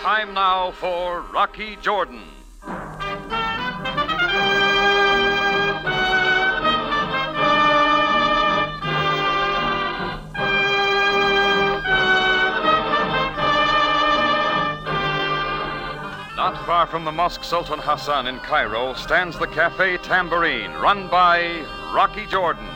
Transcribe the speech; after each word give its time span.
Time 0.00 0.32
now 0.32 0.70
for 0.70 1.20
Rocky 1.30 1.76
Jordan. 1.76 2.22
Not 16.34 16.64
far 16.64 16.86
from 16.86 17.04
the 17.04 17.12
Mosque 17.12 17.44
Sultan 17.44 17.78
Hassan 17.78 18.26
in 18.26 18.38
Cairo 18.38 18.94
stands 18.94 19.38
the 19.38 19.48
Cafe 19.48 19.98
Tambourine, 19.98 20.72
run 20.80 21.08
by 21.08 21.62
Rocky 21.94 22.24
Jordan. 22.24 22.66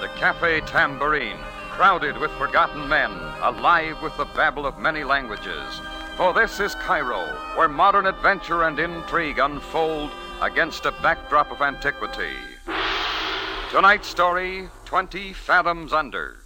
The 0.00 0.08
Cafe 0.16 0.62
Tambourine, 0.62 1.38
crowded 1.70 2.18
with 2.18 2.32
forgotten 2.32 2.88
men, 2.88 3.12
alive 3.40 4.02
with 4.02 4.16
the 4.16 4.24
babble 4.24 4.66
of 4.66 4.80
many 4.80 5.04
languages. 5.04 5.80
For 6.16 6.32
this 6.32 6.60
is 6.60 6.74
Cairo, 6.76 7.26
where 7.56 7.68
modern 7.68 8.06
adventure 8.06 8.62
and 8.62 8.78
intrigue 8.78 9.38
unfold 9.38 10.10
against 10.40 10.86
a 10.86 10.92
backdrop 11.02 11.52
of 11.52 11.60
antiquity. 11.60 12.32
Tonight's 13.70 14.08
story 14.08 14.70
20 14.86 15.34
Fathoms 15.34 15.92
Under. 15.92 16.38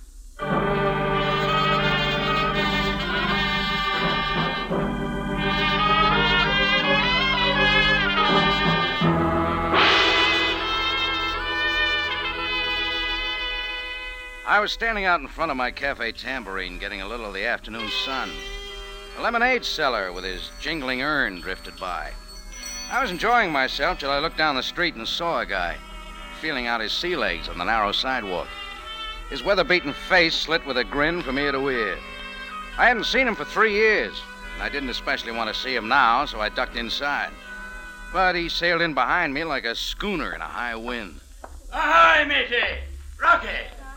I 14.44 14.58
was 14.58 14.72
standing 14.72 15.04
out 15.04 15.20
in 15.20 15.28
front 15.28 15.52
of 15.52 15.56
my 15.56 15.70
cafe 15.70 16.10
tambourine 16.10 16.80
getting 16.80 17.02
a 17.02 17.06
little 17.06 17.26
of 17.26 17.34
the 17.34 17.46
afternoon 17.46 17.88
sun. 18.04 18.32
A 19.20 19.22
lemonade 19.22 19.66
seller 19.66 20.14
with 20.14 20.24
his 20.24 20.50
jingling 20.62 21.02
urn 21.02 21.42
drifted 21.42 21.78
by. 21.78 22.10
I 22.90 23.02
was 23.02 23.10
enjoying 23.10 23.52
myself 23.52 23.98
till 23.98 24.10
I 24.10 24.18
looked 24.18 24.38
down 24.38 24.56
the 24.56 24.62
street 24.62 24.94
and 24.94 25.06
saw 25.06 25.40
a 25.40 25.46
guy 25.46 25.76
feeling 26.40 26.66
out 26.66 26.80
his 26.80 26.92
sea 26.92 27.14
legs 27.16 27.46
on 27.46 27.58
the 27.58 27.64
narrow 27.64 27.92
sidewalk. 27.92 28.48
His 29.28 29.42
weather 29.42 29.62
beaten 29.62 29.92
face 29.92 30.34
slit 30.34 30.64
with 30.64 30.78
a 30.78 30.84
grin 30.84 31.20
from 31.20 31.36
ear 31.36 31.52
to 31.52 31.68
ear. 31.68 31.98
I 32.78 32.88
hadn't 32.88 33.04
seen 33.04 33.28
him 33.28 33.34
for 33.34 33.44
three 33.44 33.74
years, 33.74 34.18
and 34.54 34.62
I 34.62 34.70
didn't 34.70 34.88
especially 34.88 35.32
want 35.32 35.54
to 35.54 35.60
see 35.60 35.76
him 35.76 35.86
now, 35.86 36.24
so 36.24 36.40
I 36.40 36.48
ducked 36.48 36.76
inside. 36.76 37.30
But 38.14 38.36
he 38.36 38.48
sailed 38.48 38.80
in 38.80 38.94
behind 38.94 39.34
me 39.34 39.44
like 39.44 39.66
a 39.66 39.74
schooner 39.74 40.34
in 40.34 40.40
a 40.40 40.44
high 40.44 40.76
wind. 40.76 41.20
Ahoy, 41.70 42.24
matey! 42.24 42.78
Rocky! 43.20 43.48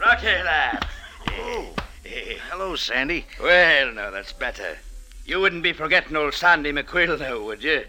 Rocky, 0.02 0.26
lad. 0.26 0.86
Oh. 1.30 1.74
Hello, 2.50 2.76
Sandy. 2.76 3.26
Well, 3.42 3.94
now 3.94 4.12
that's 4.12 4.34
better. 4.34 4.80
You 5.26 5.40
wouldn't 5.40 5.64
be 5.64 5.74
forgetting 5.74 6.16
old 6.16 6.34
Sandy 6.34 6.72
McQuill 6.72 7.20
now, 7.22 7.42
would 7.44 7.64
you? 7.64 7.86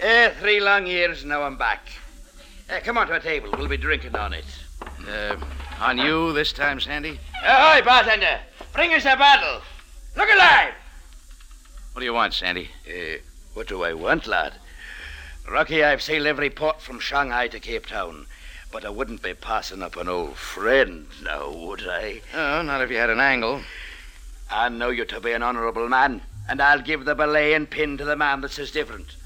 Eh, 0.00 0.30
three 0.40 0.60
long 0.60 0.86
years, 0.86 1.24
now 1.24 1.42
I'm 1.42 1.56
back. 1.56 1.88
Eh, 2.68 2.80
come 2.80 2.98
on 2.98 3.06
to 3.06 3.14
a 3.14 3.20
table. 3.20 3.50
We'll 3.56 3.68
be 3.68 3.76
drinking 3.76 4.16
on 4.16 4.32
it. 4.32 4.44
Uh, 5.08 5.36
on 5.80 5.98
you 5.98 6.32
this 6.32 6.52
time, 6.52 6.80
Sandy? 6.80 7.18
Ahoy, 7.44 7.82
bartender! 7.84 8.40
Bring 8.72 8.92
us 8.92 9.04
a 9.04 9.16
bottle. 9.16 9.62
Look 10.16 10.28
alive! 10.28 10.74
What 11.92 12.00
do 12.00 12.04
you 12.04 12.12
want, 12.12 12.34
Sandy? 12.34 12.70
Eh, 12.86 13.18
what 13.54 13.68
do 13.68 13.84
I 13.84 13.92
want, 13.92 14.26
lad? 14.26 14.54
Rocky, 15.50 15.82
I've 15.82 16.02
sailed 16.02 16.26
every 16.26 16.50
port 16.50 16.80
from 16.80 17.00
Shanghai 17.00 17.48
to 17.48 17.60
Cape 17.60 17.86
Town. 17.86 18.26
But 18.70 18.84
I 18.84 18.90
wouldn't 18.90 19.22
be 19.22 19.32
passing 19.32 19.82
up 19.82 19.96
an 19.96 20.08
old 20.08 20.36
friend 20.36 21.06
now, 21.22 21.50
would 21.50 21.88
I? 21.88 22.20
Oh, 22.34 22.62
not 22.62 22.82
if 22.82 22.90
you 22.90 22.98
had 22.98 23.08
an 23.10 23.20
angle. 23.20 23.62
I 24.50 24.68
know 24.68 24.90
you 24.90 25.04
to 25.06 25.20
be 25.20 25.32
an 25.32 25.42
honourable 25.42 25.88
man, 25.88 26.20
and 26.48 26.62
I'll 26.62 26.80
give 26.80 27.04
the 27.04 27.14
belaying 27.14 27.66
pin 27.66 27.98
to 27.98 28.04
the 28.04 28.16
man 28.16 28.40
that 28.40 28.50
says 28.50 28.70
different. 28.70 29.16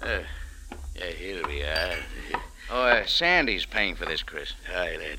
Uh, 0.00 0.20
yeah, 0.96 1.06
here 1.06 1.46
we 1.46 1.62
are. 1.62 1.96
Oh, 2.70 2.82
uh, 2.82 3.06
Sandy's 3.06 3.66
paying 3.66 3.96
for 3.96 4.04
this, 4.04 4.22
Chris. 4.22 4.54
Aye, 4.74 4.96
lad. 4.98 5.18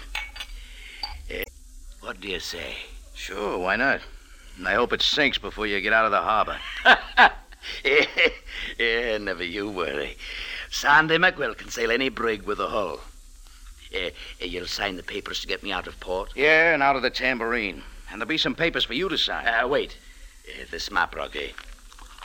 Eh, 1.30 1.44
what 2.02 2.22
do 2.22 2.30
you 2.30 2.40
say? 2.40 2.76
Sure, 3.14 3.60
why 3.60 3.76
not? 3.76 4.02
And 4.58 4.68
I 4.68 4.74
hope 4.74 4.94
it 4.94 5.02
sinks 5.02 5.38
before 5.38 5.68
you 5.68 5.82
get 5.82 5.94
out 5.94 6.06
of 6.06 6.12
the 6.12 6.22
harbor. 6.22 6.58
yeah, 8.80 9.18
never 9.18 9.44
you 9.44 9.70
worry. 9.70 10.18
Sandy 10.70 11.18
McQuill 11.18 11.58
can 11.58 11.70
sail 11.70 11.92
any 11.92 12.10
brig 12.10 12.44
with 12.44 12.60
a 12.60 12.68
hull. 12.68 13.00
Uh, 13.94 14.10
you'll 14.40 14.66
sign 14.66 14.96
the 14.96 15.04
papers 15.04 15.42
to 15.42 15.48
get 15.48 15.62
me 15.62 15.72
out 15.72 15.88
of 15.88 16.00
port? 16.00 16.32
Yeah, 16.36 16.74
and 16.74 16.82
out 16.82 16.96
of 16.96 17.02
the 17.02 17.10
tambourine. 17.10 17.84
And 18.12 18.20
there'll 18.20 18.30
be 18.30 18.38
some 18.38 18.56
papers 18.56 18.86
for 18.86 18.94
you 18.94 19.10
to 19.10 19.18
sign. 19.18 19.48
Uh, 19.48 19.68
wait. 19.68 19.98
Uh, 20.48 20.66
this 20.72 20.92
map, 20.92 21.16
Rocky. 21.16 21.54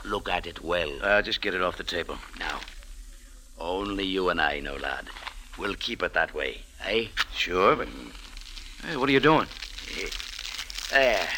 Look 0.05 0.29
at 0.29 0.47
it 0.47 0.63
well. 0.63 0.91
Uh, 1.03 1.23
just 1.23 1.41
get 1.41 1.55
it 1.55 1.63
off 1.63 1.77
the 1.77 1.85
table. 1.85 2.19
Now, 2.39 2.61
only 3.59 4.05
you 4.05 4.29
and 4.29 4.41
I 4.41 4.61
know, 4.61 4.77
lad. 4.77 5.07
We'll 5.59 5.75
keep 5.75 6.03
it 6.03 6.15
that 6.15 6.35
way, 6.35 6.63
eh? 6.85 7.07
Sure, 7.33 7.77
but. 7.77 7.89
Hey, 8.85 8.97
what 8.97 9.09
are 9.09 9.13
you 9.13 9.21
doing? 9.21 9.47
Uh, 9.97 10.07
there. 10.91 11.29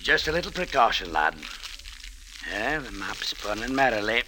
Just 0.00 0.28
a 0.28 0.32
little 0.32 0.52
precaution, 0.52 1.12
lad. 1.12 1.34
Uh, 2.54 2.80
the 2.80 2.90
map's 2.92 3.34
burning 3.34 3.74
merrily. 3.74 4.22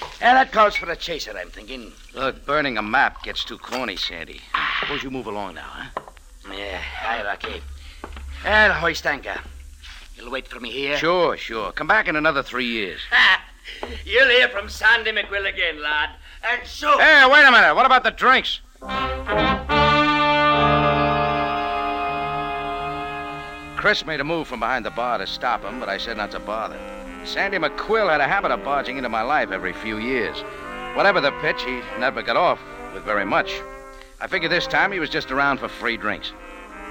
Uh, 0.00 0.34
that 0.34 0.52
calls 0.52 0.76
for 0.76 0.90
a 0.90 0.96
chaser, 0.96 1.36
I'm 1.36 1.50
thinking. 1.50 1.92
Look, 2.14 2.46
burning 2.46 2.78
a 2.78 2.82
map 2.82 3.22
gets 3.22 3.44
too 3.44 3.58
corny, 3.58 3.96
Sandy. 3.96 4.40
Suppose 4.80 5.02
you 5.02 5.10
move 5.10 5.26
along 5.26 5.56
now, 5.56 5.66
huh? 5.66 6.02
Yeah, 6.52 6.80
aye, 7.04 7.22
Rocky. 7.24 7.62
Well, 8.44 8.72
hoist 8.72 9.06
anchor. 9.06 9.40
You'll 10.18 10.32
wait 10.32 10.48
for 10.48 10.58
me 10.58 10.70
here? 10.70 10.96
Sure, 10.96 11.36
sure. 11.36 11.70
Come 11.70 11.86
back 11.86 12.08
in 12.08 12.16
another 12.16 12.42
three 12.42 12.66
years. 12.66 13.00
Ha! 13.10 13.44
You'll 14.04 14.28
hear 14.28 14.48
from 14.48 14.68
Sandy 14.68 15.12
McQuill 15.12 15.48
again, 15.48 15.80
lad. 15.80 16.10
And 16.50 16.66
so. 16.66 16.98
Hey, 16.98 17.24
wait 17.30 17.44
a 17.44 17.52
minute. 17.52 17.74
What 17.74 17.86
about 17.86 18.02
the 18.02 18.10
drinks? 18.10 18.60
Chris 23.76 24.04
made 24.04 24.18
a 24.20 24.24
move 24.24 24.48
from 24.48 24.58
behind 24.58 24.84
the 24.84 24.90
bar 24.90 25.18
to 25.18 25.26
stop 25.26 25.62
him, 25.62 25.78
but 25.78 25.88
I 25.88 25.98
said 25.98 26.16
not 26.16 26.32
to 26.32 26.40
bother. 26.40 26.78
Sandy 27.24 27.58
McQuill 27.58 28.10
had 28.10 28.20
a 28.20 28.26
habit 28.26 28.50
of 28.50 28.64
barging 28.64 28.96
into 28.96 29.08
my 29.08 29.22
life 29.22 29.52
every 29.52 29.72
few 29.72 29.98
years. 29.98 30.36
Whatever 30.94 31.20
the 31.20 31.30
pitch, 31.40 31.62
he 31.62 31.80
never 32.00 32.22
got 32.22 32.36
off 32.36 32.58
with 32.92 33.04
very 33.04 33.24
much. 33.24 33.60
I 34.20 34.26
figured 34.26 34.50
this 34.50 34.66
time 34.66 34.90
he 34.90 34.98
was 34.98 35.10
just 35.10 35.30
around 35.30 35.58
for 35.58 35.68
free 35.68 35.96
drinks. 35.96 36.32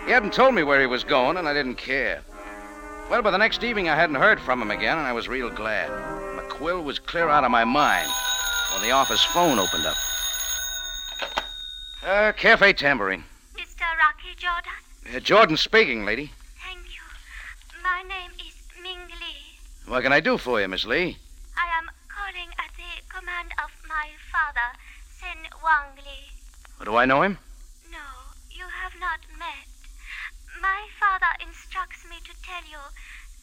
He 0.05 0.11
hadn't 0.11 0.31
told 0.31 0.55
me 0.55 0.63
where 0.63 0.79
he 0.79 0.85
was 0.85 1.03
going, 1.03 1.35
and 1.35 1.49
I 1.49 1.53
didn't 1.53 1.75
care. 1.75 2.21
Well, 3.09 3.22
by 3.22 3.31
the 3.31 3.38
next 3.38 3.63
evening, 3.63 3.88
I 3.88 3.95
hadn't 3.95 4.18
heard 4.18 4.38
from 4.38 4.62
him 4.62 4.69
again, 4.69 4.97
and 4.97 5.07
I 5.07 5.13
was 5.13 5.29
real 5.29 5.50
glad. 5.50 5.90
McQuill 6.35 6.84
was 6.84 7.00
clear 7.00 7.29
out 7.29 7.45
of 7.45 7.51
my 7.51 7.63
mind 7.63 8.09
when 8.73 8.84
the 8.84 8.91
office 8.91 9.23
phone 9.23 9.59
opened 9.59 9.85
up. 9.85 9.95
Uh, 12.06 12.34
Cafe 12.34 12.73
Tambourine. 12.73 13.23
Mr. 13.56 13.85
Rocky 13.97 14.35
Jordan? 14.35 14.72
Uh, 15.16 15.22
Jordan 15.22 15.56
speaking, 15.56 16.03
lady. 16.03 16.34
Thank 16.62 16.79
you. 16.79 17.81
My 17.81 18.03
name 18.09 18.31
is 18.46 18.56
Ming 18.84 19.00
Lee. 19.07 19.57
What 19.88 20.03
can 20.03 20.12
I 20.12 20.19
do 20.19 20.38
for 20.38 20.59
you, 20.59 20.67
Miss 20.67 20.84
Lee? 20.84 21.17
I 21.57 21.79
am 21.79 21.90
calling 22.09 22.50
at 22.59 22.72
the 22.75 23.07
command 23.07 23.51
of 23.63 23.72
my 23.88 24.09
father, 24.29 24.75
Sen 25.17 25.47
Wang 25.63 25.96
Lee. 25.96 26.84
Do 26.84 26.97
I 26.97 27.06
know 27.06 27.22
him? 27.22 27.38
No, 27.90 28.03
you 28.51 28.66
have 28.66 29.00
not 29.00 29.22
met. 29.40 29.67
My 30.62 30.88
father 31.00 31.17
to 31.40 31.56
tell 32.47 32.63
you 32.72 32.80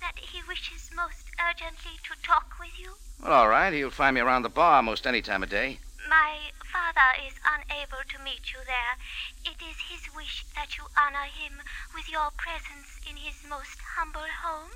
that 0.01 0.17
he 0.17 0.41
wishes 0.49 0.89
most 0.97 1.29
urgently 1.37 2.01
to 2.09 2.17
talk 2.25 2.57
with 2.59 2.73
you. 2.81 2.97
Well, 3.23 3.33
all 3.33 3.49
right. 3.49 3.73
He'll 3.73 3.91
find 3.91 4.15
me 4.15 4.21
around 4.21 4.43
the 4.43 4.49
bar 4.49 4.83
most 4.83 5.07
any 5.07 5.21
time 5.21 5.43
of 5.43 5.51
day. 5.51 5.79
My 6.09 6.53
father 6.65 7.13
is 7.21 7.37
unable 7.45 8.01
to 8.09 8.25
meet 8.25 8.53
you 8.53 8.61
there. 8.65 8.97
It 9.45 9.61
is 9.61 9.77
his 9.93 10.09
wish 10.17 10.45
that 10.57 10.77
you 10.77 10.85
honor 10.97 11.29
him 11.29 11.61
with 11.95 12.09
your 12.09 12.31
presence 12.37 13.01
in 13.09 13.17
his 13.17 13.37
most 13.49 13.77
humble 13.97 14.29
home. 14.43 14.73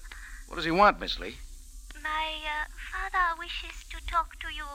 What 0.46 0.56
does 0.56 0.64
he 0.64 0.70
want, 0.70 1.00
Miss 1.00 1.18
Lee? 1.18 1.36
My 2.02 2.36
uh, 2.44 2.68
father 2.92 3.38
wishes 3.38 3.84
to 3.90 3.98
talk 4.06 4.38
to 4.40 4.48
you 4.48 4.68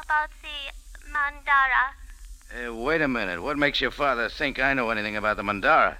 about 0.00 0.30
the 0.42 0.74
Mandara. 1.10 1.94
Uh, 2.52 2.74
wait 2.74 3.00
a 3.00 3.08
minute. 3.08 3.42
What 3.42 3.58
makes 3.58 3.80
your 3.80 3.90
father 3.90 4.28
think 4.28 4.58
I 4.58 4.74
know 4.74 4.90
anything 4.90 5.16
about 5.16 5.36
the 5.36 5.42
Mandara? 5.42 5.96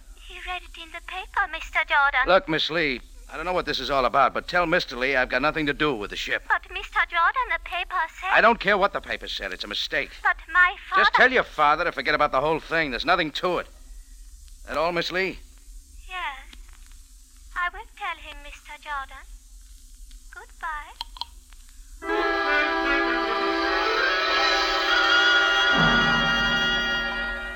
Read 0.46 0.62
it 0.62 0.82
in 0.82 0.88
the 0.92 1.00
paper, 1.06 1.46
Mr. 1.52 1.86
Jordan. 1.86 2.20
Look, 2.26 2.48
Miss 2.48 2.70
Lee, 2.70 3.00
I 3.32 3.36
don't 3.36 3.44
know 3.44 3.52
what 3.52 3.66
this 3.66 3.78
is 3.80 3.90
all 3.90 4.04
about, 4.04 4.34
but 4.34 4.48
tell 4.48 4.66
Mr. 4.66 4.96
Lee 4.98 5.14
I've 5.14 5.28
got 5.28 5.40
nothing 5.40 5.66
to 5.66 5.72
do 5.72 5.94
with 5.94 6.10
the 6.10 6.16
ship. 6.16 6.42
But, 6.48 6.62
Mr. 6.64 7.00
Jordan, 7.08 7.46
the 7.52 7.60
paper 7.64 7.94
said. 8.20 8.30
I 8.32 8.40
don't 8.40 8.58
care 8.58 8.76
what 8.76 8.92
the 8.92 9.00
paper 9.00 9.28
said. 9.28 9.52
It's 9.52 9.64
a 9.64 9.68
mistake. 9.68 10.10
But 10.22 10.36
my 10.52 10.74
father. 10.90 11.02
Just 11.02 11.14
tell 11.14 11.32
your 11.32 11.44
father 11.44 11.84
to 11.84 11.92
forget 11.92 12.14
about 12.14 12.32
the 12.32 12.40
whole 12.40 12.60
thing. 12.60 12.90
There's 12.90 13.06
nothing 13.06 13.30
to 13.32 13.58
it. 13.58 13.68
That 14.66 14.76
all, 14.76 14.92
Miss 14.92 15.12
Lee? 15.12 15.38
Yes. 16.08 16.38
I 17.56 17.68
will 17.72 17.86
tell 17.96 18.16
him, 18.16 18.36
Mr. 18.44 18.80
Jordan. 18.82 19.24
Goodbye. 20.34 21.11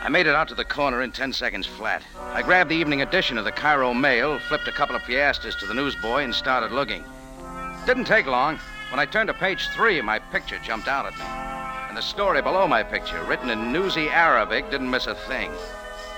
I 0.07 0.09
made 0.09 0.29
it 0.29 0.37
out 0.37 0.47
to 0.49 0.55
the 0.55 0.65
corner 0.65 1.03
in 1.03 1.11
ten 1.11 1.33
seconds 1.33 1.67
flat. 1.67 2.01
I 2.33 2.41
grabbed 2.41 2.71
the 2.71 2.77
evening 2.77 3.03
edition 3.03 3.39
of 3.39 3.45
the 3.45 3.51
Cairo 3.51 3.93
Mail, 3.93 4.39
flipped 4.39 4.69
a 4.69 4.73
couple 4.73 4.95
of 4.95 5.03
piastres 5.03 5.57
to 5.57 5.67
the 5.67 5.75
newsboy, 5.75 6.23
and 6.23 6.33
started 6.33 6.71
looking. 6.71 7.03
Didn't 7.87 8.05
take 8.05 8.27
long. 8.27 8.61
When 8.91 9.01
I 9.01 9.05
turned 9.05 9.27
to 9.27 9.35
page 9.35 9.67
three, 9.75 10.01
my 10.01 10.21
picture 10.21 10.61
jumped 10.61 10.87
out 10.87 11.07
at 11.07 11.19
me. 11.19 11.25
And 11.89 11.97
the 11.97 12.03
story 12.03 12.41
below 12.41 12.69
my 12.69 12.85
picture, 12.85 13.21
written 13.25 13.51
in 13.51 13.73
newsy 13.73 14.09
Arabic, 14.09 14.71
didn't 14.71 14.93
miss 14.93 15.09
a 15.09 15.17
thing. 15.17 15.51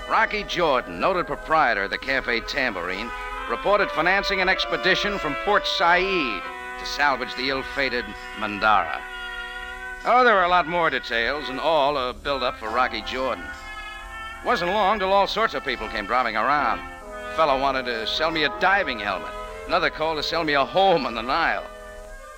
Rocky 0.06 0.44
Jordan, 0.44 1.00
noted 1.00 1.26
proprietor 1.26 1.85
of 1.85 1.90
the 1.90 1.96
Cafe 1.96 2.40
Tambourine, 2.40 3.11
reported 3.49 3.90
financing 3.93 4.43
an 4.43 4.50
expedition 4.50 5.19
from 5.19 5.35
Port 5.46 5.67
Said 5.67 6.43
to 6.79 6.85
salvage 6.85 7.35
the 7.37 7.49
ill 7.49 7.62
fated 7.75 8.05
Mandara. 8.37 9.00
Oh, 10.05 10.25
there 10.25 10.35
were 10.35 10.44
a 10.44 10.49
lot 10.49 10.69
more 10.69 10.90
details, 10.90 11.49
and 11.49 11.58
all 11.58 11.96
a 11.96 12.12
build 12.12 12.43
up 12.43 12.58
for 12.58 12.69
Rocky 12.69 13.00
Jordan. 13.00 13.46
Wasn't 14.44 14.70
long 14.70 14.99
till 14.99 15.12
all 15.12 15.26
sorts 15.26 15.55
of 15.55 15.64
people 15.64 15.88
came 15.88 16.06
driving 16.06 16.37
around. 16.37 16.79
A 16.79 17.35
fellow 17.35 17.61
wanted 17.61 17.85
to 17.87 18.06
sell 18.06 18.31
me 18.31 18.44
a 18.44 18.61
diving 18.61 18.99
helmet. 18.99 19.32
Another 19.67 19.90
called 19.90 20.17
to 20.17 20.23
sell 20.23 20.44
me 20.44 20.55
a 20.55 20.64
home 20.64 21.06
on 21.06 21.14
the 21.14 21.23
Nile. 21.23 21.67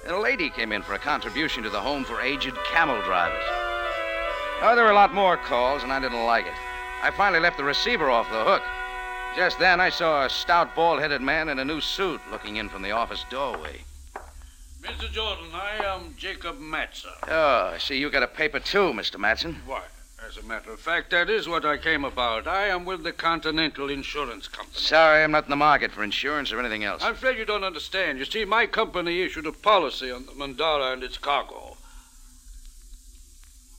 And 0.04 0.12
a 0.12 0.18
lady 0.18 0.50
came 0.50 0.72
in 0.72 0.82
for 0.82 0.94
a 0.94 0.98
contribution 0.98 1.62
to 1.62 1.70
the 1.70 1.80
home 1.80 2.04
for 2.04 2.20
aged 2.20 2.54
camel 2.72 3.00
drivers. 3.02 3.44
Oh, 4.62 4.72
there 4.74 4.84
were 4.84 4.90
a 4.90 4.94
lot 4.94 5.14
more 5.14 5.36
calls, 5.36 5.82
and 5.82 5.92
I 5.92 6.00
didn't 6.00 6.24
like 6.24 6.46
it. 6.46 6.54
I 7.02 7.10
finally 7.10 7.40
left 7.40 7.56
the 7.56 7.64
receiver 7.64 8.10
off 8.10 8.30
the 8.30 8.44
hook. 8.44 8.62
Just 9.36 9.58
then, 9.58 9.80
I 9.80 9.90
saw 9.90 10.24
a 10.24 10.30
stout, 10.30 10.74
bald 10.74 11.00
headed 11.00 11.22
man 11.22 11.48
in 11.48 11.58
a 11.58 11.64
new 11.64 11.80
suit 11.80 12.20
looking 12.30 12.56
in 12.56 12.68
from 12.68 12.82
the 12.82 12.90
office 12.90 13.24
doorway. 13.30 13.82
Mr. 14.82 15.10
Jordan, 15.12 15.46
I 15.54 15.84
am 15.84 16.14
Jacob 16.16 16.58
Matson. 16.58 17.10
Oh, 17.28 17.70
I 17.74 17.78
see 17.78 17.98
you 17.98 18.10
got 18.10 18.22
a 18.22 18.26
paper 18.26 18.58
too, 18.58 18.92
Mr. 18.92 19.18
Matson. 19.18 19.56
Why, 19.66 19.82
as 20.30 20.36
a 20.36 20.46
matter 20.46 20.70
of 20.72 20.78
fact, 20.78 21.10
that 21.10 21.28
is 21.28 21.48
what 21.48 21.64
I 21.64 21.76
came 21.76 22.04
about. 22.04 22.46
I 22.46 22.68
am 22.68 22.84
with 22.84 23.02
the 23.02 23.10
Continental 23.10 23.90
Insurance 23.90 24.46
Company. 24.46 24.78
Sorry, 24.78 25.24
I'm 25.24 25.32
not 25.32 25.44
in 25.44 25.50
the 25.50 25.56
market 25.56 25.90
for 25.90 26.04
insurance 26.04 26.52
or 26.52 26.60
anything 26.60 26.84
else. 26.84 27.02
I'm 27.02 27.14
afraid 27.14 27.36
you 27.36 27.44
don't 27.44 27.64
understand. 27.64 28.20
You 28.20 28.24
see, 28.24 28.44
my 28.44 28.66
company 28.66 29.22
issued 29.22 29.46
a 29.46 29.52
policy 29.52 30.08
on 30.08 30.26
the 30.26 30.32
Mandara 30.32 30.92
and 30.92 31.02
its 31.02 31.18
cargo. 31.18 31.76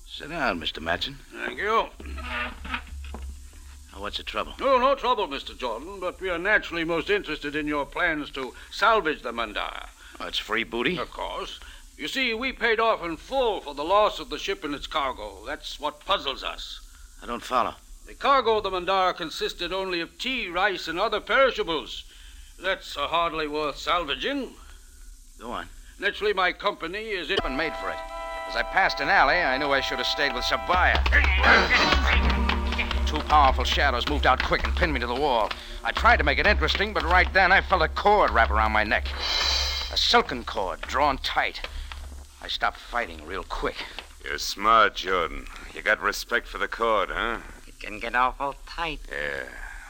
Sit 0.06 0.30
down, 0.30 0.60
Mr. 0.60 0.82
Matson. 0.82 1.20
Thank 1.32 1.58
you. 1.58 1.86
Now, 3.94 4.02
what's 4.02 4.18
the 4.18 4.24
trouble? 4.24 4.54
No, 4.60 4.78
no 4.78 4.96
trouble, 4.96 5.30
Mr. 5.30 5.58
Jordan, 5.58 6.02
but 6.02 6.20
we 6.20 6.30
are 6.30 6.38
naturally 6.38 6.84
most 6.84 7.10
interested 7.10 7.56
in 7.56 7.66
your 7.66 7.86
plans 7.86 8.30
to 8.32 8.54
salvage 8.72 9.22
the 9.22 9.32
Mandara. 9.32 9.88
Oh, 10.20 10.28
it's 10.28 10.38
free 10.38 10.66
booty? 10.66 10.98
Of 10.98 11.12
course. 11.12 11.62
You 12.02 12.08
see, 12.08 12.34
we 12.34 12.52
paid 12.52 12.80
off 12.80 13.04
in 13.04 13.16
full 13.16 13.62
for 13.62 13.76
the 13.76 13.84
loss 13.84 14.18
of 14.20 14.32
the 14.32 14.40
ship 14.40 14.64
and 14.64 14.74
its 14.74 14.88
cargo. 14.88 15.46
That's 15.46 15.80
what 15.80 16.04
puzzles 16.04 16.44
us. 16.44 16.80
I 17.22 17.28
don't 17.28 17.44
follow. 17.44 17.76
The 18.08 18.16
cargo 18.16 18.58
of 18.58 18.64
the 18.64 18.72
Mandara 18.72 19.16
consisted 19.16 19.72
only 19.72 20.02
of 20.02 20.18
tea, 20.18 20.48
rice, 20.48 20.88
and 20.88 21.00
other 21.00 21.20
perishables. 21.20 22.06
That's 22.60 22.98
uh, 22.98 23.06
hardly 23.06 23.48
worth 23.48 23.78
salvaging. 23.78 24.50
Go 25.40 25.52
on. 25.52 25.68
Naturally, 26.00 26.34
my 26.34 26.52
company 26.52 27.10
is 27.10 27.30
it. 27.30 27.44
Been 27.44 27.56
made 27.56 27.76
for 27.76 27.92
it. 27.92 28.00
As 28.50 28.56
I 28.56 28.64
passed 28.64 29.00
an 29.00 29.08
alley, 29.08 29.36
I 29.36 29.60
knew 29.60 29.70
I 29.70 29.82
should 29.82 30.00
have 30.00 30.08
stayed 30.08 30.34
with 30.34 30.44
Sabaya. 30.44 31.06
Two 33.06 33.20
powerful 33.28 33.64
shadows 33.64 34.10
moved 34.10 34.26
out 34.26 34.42
quick 34.42 34.64
and 34.64 34.76
pinned 34.76 34.92
me 34.92 35.00
to 35.02 35.06
the 35.06 35.14
wall. 35.14 35.52
I 35.84 35.92
tried 35.92 36.18
to 36.18 36.24
make 36.24 36.40
it 36.40 36.48
interesting, 36.48 36.96
but 36.96 37.04
right 37.04 37.32
then 37.32 37.52
I 37.52 37.62
felt 37.62 37.84
a 37.84 37.90
cord 37.90 38.32
wrap 38.32 38.50
around 38.50 38.72
my 38.72 38.84
neck. 38.84 39.06
A 39.94 39.98
silken 39.98 40.44
cord, 40.44 40.82
drawn 40.82 41.20
tight. 41.20 41.62
I 42.44 42.48
stopped 42.48 42.78
fighting 42.80 43.26
real 43.26 43.44
quick. 43.44 43.76
You're 44.26 44.38
smart, 44.40 44.96
Jordan. 44.96 45.46
You 45.76 45.82
got 45.82 46.02
respect 46.02 46.48
for 46.48 46.58
the 46.58 46.68
cord, 46.68 47.10
huh? 47.12 47.38
It 47.68 47.80
can 47.80 48.00
get 48.00 48.16
awful 48.16 48.56
tight. 48.66 49.00
Yeah. 49.12 49.44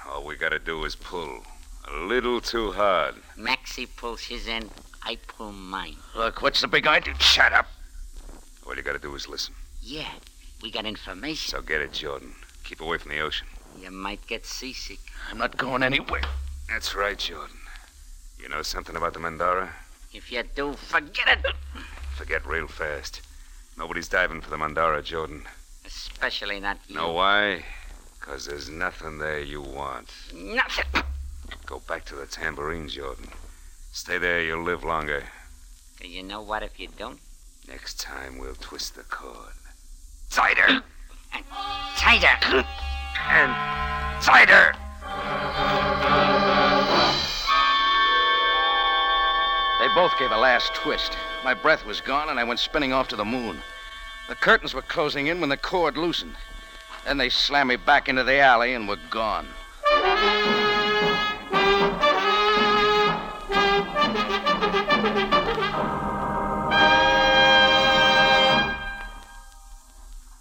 All 0.10 0.26
we 0.26 0.36
gotta 0.36 0.60
do 0.60 0.84
is 0.84 0.96
pull. 0.96 1.44
A 1.90 1.96
little 1.96 2.42
too 2.42 2.72
hard. 2.74 3.16
Maxie 3.38 3.86
pulls 3.86 4.24
his 4.24 4.48
end, 4.48 4.70
I 5.04 5.18
pull 5.28 5.52
mine. 5.52 5.96
Look, 6.16 6.42
what's 6.42 6.62
the 6.62 6.68
big 6.68 6.88
idea? 6.88 7.16
Shut 7.20 7.54
up. 7.54 7.68
All 8.68 8.76
you 8.76 8.82
gotta 8.82 9.00
do 9.00 9.16
is 9.16 9.28
listen. 9.28 9.56
Yeah, 9.82 10.10
we 10.62 10.72
got 10.72 10.86
information. 10.86 11.52
So 11.52 11.62
get 11.62 11.82
it, 11.82 11.94
Jordan. 11.94 12.36
Keep 12.64 12.82
away 12.82 12.98
from 12.98 13.12
the 13.12 13.20
ocean. 13.20 13.48
You 13.80 13.92
might 13.92 14.26
get 14.28 14.46
seasick. 14.46 15.00
I'm 15.30 15.38
not 15.38 15.58
going 15.58 15.84
anywhere. 15.84 16.22
That's 16.70 16.96
right, 16.96 17.18
Jordan. 17.18 17.58
You 18.38 18.50
know 18.50 18.62
something 18.62 18.96
about 18.96 19.14
the 19.14 19.20
Mandara? 19.20 19.70
If 20.14 20.32
you 20.32 20.44
do, 20.56 20.74
forget 20.74 21.40
it. 21.46 21.56
Forget 22.22 22.46
real 22.46 22.68
fast. 22.68 23.20
Nobody's 23.80 24.08
diving 24.08 24.42
for 24.42 24.52
the 24.52 24.56
Mandara, 24.56 25.04
Jordan. 25.04 25.42
Especially 25.84 26.60
not 26.60 26.78
you. 26.88 26.94
Know 26.94 27.14
why? 27.14 27.64
Because 28.20 28.46
there's 28.46 28.70
nothing 28.70 29.18
there 29.18 29.40
you 29.40 29.60
want. 29.60 30.08
Nothing. 30.32 31.02
Go 31.66 31.82
back 31.88 32.06
to 32.06 32.16
the 32.16 32.28
tambourine, 32.28 32.90
Jordan. 32.90 33.30
Stay 33.92 34.20
there, 34.20 34.40
you'll 34.40 34.62
live 34.62 34.84
longer. 34.84 35.24
Do 36.00 36.08
you 36.08 36.22
know 36.22 36.44
what 36.44 36.62
if 36.62 36.80
you 36.80 36.90
don't? 36.96 37.20
Next 37.68 38.00
time, 38.00 38.38
we'll 38.38 38.54
twist 38.54 38.94
the 38.94 39.02
cord. 39.02 39.56
Tighter! 40.30 40.84
And 41.34 41.44
tighter. 41.98 42.38
And 43.30 44.22
tighter! 44.22 44.76
They 49.80 49.88
both 49.96 50.16
gave 50.20 50.30
a 50.30 50.38
last 50.38 50.76
twist. 50.76 51.18
My 51.44 51.56
breath 51.56 51.86
was 51.86 52.02
gone, 52.02 52.30
and 52.30 52.40
I 52.40 52.44
went 52.44 52.60
spinning 52.60 52.94
off 52.94 53.08
to 53.08 53.16
the 53.16 53.26
moon. 53.26 53.62
The 54.30 54.36
curtains 54.36 54.76
were 54.76 54.84
closing 54.84 55.26
in 55.26 55.40
when 55.40 55.50
the 55.50 55.58
cord 55.58 55.98
loosened. 55.98 56.36
Then 57.04 57.18
they 57.18 57.30
slammed 57.30 57.70
me 57.70 57.78
back 57.78 58.08
into 58.08 58.24
the 58.24 58.40
alley 58.40 58.76
and 58.76 58.88
were 58.88 59.00
gone. 59.10 59.48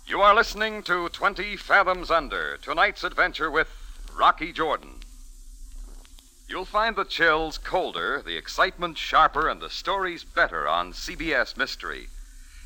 You 0.06 0.20
are 0.20 0.35
listening 0.35 0.82
to 0.82 1.08
20 1.08 1.56
Fathoms 1.56 2.11
Under, 2.11 2.58
tonight's 2.58 3.05
adventure 3.05 3.50
with 3.50 3.69
Rocky 4.14 4.53
Jordan. 4.53 4.96
You'll 6.50 6.64
find 6.64 6.97
the 6.97 7.05
chills 7.05 7.58
colder, 7.58 8.20
the 8.26 8.37
excitement 8.37 8.99
sharper, 8.99 9.49
and 9.49 9.62
the 9.62 9.70
stories 9.70 10.25
better 10.25 10.67
on 10.67 10.93
CBS 10.93 11.56
Mystery. 11.56 12.08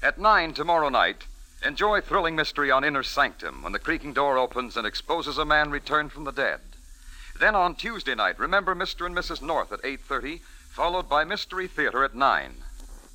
At 0.03 0.19
9 0.19 0.55
tomorrow 0.55 0.89
night, 0.89 1.27
enjoy 1.63 2.01
thrilling 2.01 2.35
mystery 2.35 2.71
on 2.71 2.83
Inner 2.83 3.03
Sanctum 3.03 3.63
when 3.63 3.75
the 3.75 3.79
creaking 3.79 4.15
door 4.15 4.39
opens 4.39 4.79
and 4.79 4.87
exposes 4.87 5.37
a 5.37 5.45
man 5.45 5.71
returned 5.71 6.13
from 6.13 6.25
the 6.25 6.33
dead. 6.33 6.61
Then 7.39 7.55
on 7.55 7.75
Tuesday 7.75 8.15
night, 8.15 8.39
remember 8.39 8.75
Mr. 8.75 9.05
and 9.05 9.15
Mrs. 9.15 9.43
North 9.43 9.71
at 9.71 9.85
8:30, 9.85 10.41
followed 10.71 11.07
by 11.07 11.25
Mystery 11.25 11.69
Theater 11.69 12.05
at 12.05 12.15
9. 12.15 12.65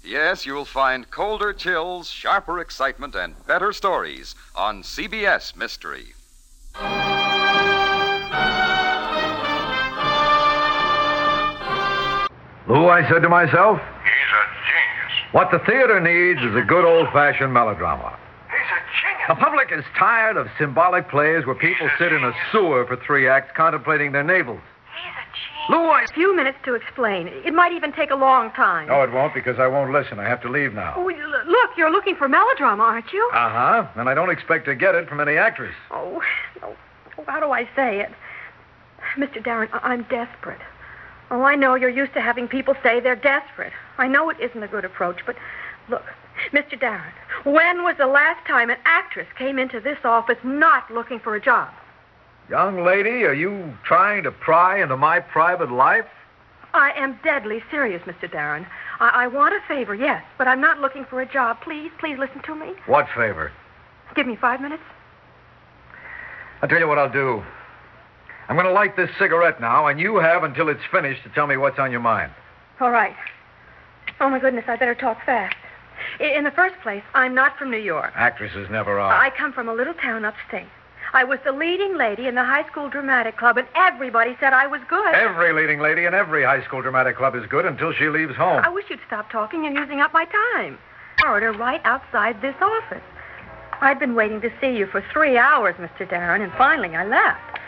Yes, 0.04 0.46
you'll 0.46 0.66
find 0.66 1.10
colder 1.10 1.52
chills, 1.52 2.12
sharper 2.12 2.60
excitement, 2.60 3.16
and 3.16 3.44
better 3.48 3.74
stories 3.74 4.36
on 4.54 4.84
CBS 4.84 5.56
Mystery. 5.56 6.14
Lou, 12.70 12.88
I 12.88 13.08
said 13.10 13.22
to 13.24 13.30
myself, 13.30 13.80
He's 13.80 14.30
a 14.30 14.44
genius. 14.70 15.34
what 15.34 15.50
the 15.52 15.60
theater 15.60 16.00
needs 16.00 16.40
is 16.46 16.56
a 16.56 16.62
good 16.66 16.86
old 16.86 17.08
fashioned 17.12 17.52
melodrama. 17.54 18.16
He's 18.50 18.60
a 18.60 18.82
genius. 19.02 19.28
The 19.30 19.36
public 19.36 19.72
is 19.72 19.84
tired 19.98 20.38
of 20.38 20.48
symbolic 20.60 21.10
plays 21.10 21.46
where 21.46 21.56
people 21.56 21.90
sit 21.98 22.14
in 22.14 22.24
a 22.24 22.32
sewer 22.52 22.86
for 22.86 22.96
three 22.96 23.28
acts 23.28 23.52
contemplating 23.58 24.12
their 24.12 24.24
navels. 24.24 24.62
He's 25.02 25.14
a 25.18 25.26
genius. 25.34 25.70
Lou, 25.70 25.90
I. 25.90 26.04
A 26.04 26.14
few 26.14 26.36
minutes 26.36 26.58
to 26.66 26.76
explain. 26.76 27.28
It 27.28 27.54
might 27.56 27.72
even 27.74 27.92
take 27.92 28.12
a 28.12 28.16
long 28.16 28.52
time. 28.52 28.88
No, 28.88 29.02
it 29.02 29.12
won't 29.12 29.34
because 29.34 29.58
I 29.60 29.66
won't 29.68 29.92
listen. 29.92 30.20
I 30.20 30.30
have 30.30 30.42
to 30.44 30.50
leave 30.50 30.74
now. 30.74 30.94
Oh, 30.96 31.06
look, 31.06 31.70
you're 31.78 31.92
looking 31.92 32.16
for 32.16 32.28
melodrama, 32.30 32.84
aren't 32.84 33.12
you? 33.14 33.30
Uh 33.34 33.50
huh. 33.50 33.88
And 33.96 34.08
I 34.10 34.14
don't 34.14 34.30
expect 34.30 34.66
to 34.66 34.76
get 34.76 34.94
it 34.96 35.10
from 35.10 35.20
any 35.20 35.38
actress. 35.38 35.74
Oh, 35.92 36.22
oh, 36.64 36.76
oh, 37.18 37.24
how 37.28 37.40
do 37.40 37.52
I 37.52 37.64
say 37.76 38.02
it? 38.02 38.12
Mr. 39.18 39.44
Darren, 39.44 39.70
I- 39.74 39.90
I'm 39.94 40.04
desperate. 40.04 40.62
Oh, 41.32 41.44
I 41.44 41.56
know 41.56 41.76
you're 41.76 41.90
used 41.90 42.14
to 42.14 42.22
having 42.22 42.48
people 42.48 42.76
say 42.82 43.00
they're 43.00 43.16
desperate. 43.16 43.74
I 43.98 44.08
know 44.08 44.30
it 44.30 44.40
isn't 44.40 44.64
a 44.64 44.68
good 44.68 44.86
approach, 44.86 45.20
but 45.26 45.36
look, 45.88 46.04
Mr. 46.52 46.80
Darren, 46.80 47.12
when 47.44 47.84
was 47.84 47.96
the 47.98 48.08
last 48.08 48.46
time 48.48 48.70
an 48.70 48.78
actress 48.86 49.28
came 49.38 49.60
into 49.60 49.80
this 49.80 50.00
office 50.04 50.38
not 50.44 50.90
looking 50.92 51.20
for 51.20 51.36
a 51.36 51.42
job? 51.42 51.72
Young 52.50 52.84
lady, 52.84 53.26
are 53.26 53.34
you 53.34 53.78
trying 53.84 54.24
to 54.24 54.32
pry 54.32 54.82
into 54.82 54.98
my 54.98 55.20
private 55.20 55.72
life? 55.72 56.06
I 56.74 56.92
am 56.92 57.20
deadly 57.24 57.64
serious, 57.70 58.02
Mr. 58.04 58.30
Darren. 58.32 58.66
I, 59.00 59.26
I 59.26 59.28
want 59.28 59.54
a 59.54 59.60
favor, 59.68 59.94
yes, 59.94 60.24
but 60.38 60.48
I'm 60.48 60.62
not 60.62 60.80
looking 60.80 61.06
for 61.06 61.22
a 61.22 61.26
job. 61.32 61.62
Please, 61.62 61.92
please 62.00 62.18
listen 62.18 62.42
to 62.44 62.56
me. 62.56 62.74
What 62.88 63.08
favor? 63.16 63.52
Give 64.16 64.26
me 64.26 64.36
five 64.36 64.62
minutes. 64.62 64.84
I'll 66.62 66.70
tell 66.70 66.80
you 66.80 66.88
what 66.88 66.98
I'll 66.98 67.12
do. 67.12 67.44
I'm 68.50 68.56
going 68.56 68.66
to 68.66 68.74
light 68.74 68.96
this 68.96 69.12
cigarette 69.20 69.62
now, 69.62 69.86
and 69.86 70.00
you 70.00 70.16
have 70.18 70.44
until 70.44 70.70
it's 70.70 70.82
finished 70.92 71.22
to 71.24 71.30
tell 71.30 71.46
me 71.46 71.56
what's 71.56 71.78
on 71.78 71.92
your 71.92 72.00
mind. 72.00 72.32
All 72.82 72.90
right. 72.90 73.16
Oh, 74.20 74.28
my 74.28 74.40
goodness, 74.40 74.66
I 74.68 74.76
better 74.76 74.96
talk 74.96 75.24
fast. 75.24 75.56
In 76.20 76.44
the 76.44 76.52
first 76.52 76.74
place, 76.82 77.04
I'm 77.14 77.36
not 77.36 77.58
from 77.60 77.70
New 77.70 77.78
York. 77.78 78.12
Actresses 78.16 78.68
never 78.72 79.00
are. 79.00 79.14
I 79.14 79.30
come 79.30 79.54
from 79.54 79.70
a 79.70 79.74
little 79.74 79.94
town 79.94 80.26
upstate. 80.26 80.68
I 81.14 81.24
was 81.24 81.38
the 81.46 81.52
leading 81.52 81.96
lady 81.96 82.26
in 82.26 82.34
the 82.34 82.44
high 82.44 82.68
school 82.68 82.90
dramatic 82.90 83.38
club, 83.38 83.58
and 83.58 83.68
everybody 83.76 84.36
said 84.40 84.54
I 84.54 84.66
was 84.66 84.82
good. 84.90 85.14
Every 85.14 85.54
leading 85.54 85.80
lady 85.80 86.06
in 86.06 86.16
every 86.16 86.44
high 86.44 86.64
school 86.66 86.82
dramatic 86.82 87.18
club 87.18 87.36
is 87.36 87.46
good 87.48 87.66
until 87.66 87.94
she 87.94 88.10
leaves 88.10 88.36
home. 88.36 88.64
I 88.64 88.70
wish 88.70 88.86
you'd 88.90 89.00
stop 89.06 89.32
talking 89.32 89.68
and 89.68 89.76
using 89.76 90.02
up 90.02 90.12
my 90.12 90.26
time. 90.56 90.80
Corridor 91.22 91.52
right 91.52 91.82
outside 91.84 92.42
this 92.42 92.56
office. 92.62 93.04
I'd 93.82 94.00
been 94.00 94.16
waiting 94.16 94.42
to 94.42 94.52
see 94.60 94.76
you 94.76 94.88
for 94.88 95.04
three 95.14 95.38
hours, 95.38 95.76
Mr. 95.76 96.10
Darren, 96.10 96.42
and 96.42 96.52
finally 96.54 96.96
I 96.96 97.06
left. 97.06 97.59